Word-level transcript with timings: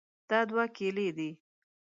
دا 0.29 0.39
دوه 0.49 0.65
کیلې 0.75 1.07
دي. 1.17 1.29